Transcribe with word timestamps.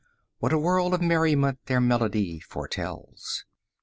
What 0.39 0.51
a 0.51 0.57
world 0.57 0.95
of 0.95 1.01
merriment 1.03 1.59
their 1.67 1.79
melody 1.79 2.39
foretells! 2.39 3.45